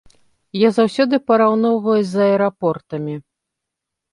[0.59, 3.15] Я заўсёды параўноўваю з аэрапортамі.